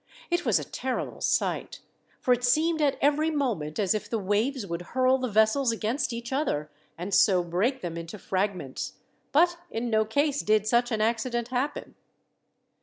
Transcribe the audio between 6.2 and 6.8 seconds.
other,